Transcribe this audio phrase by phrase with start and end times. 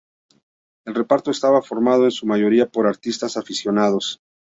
[0.83, 4.19] El reparto estaba formado en su mayoría por artistas aficionados.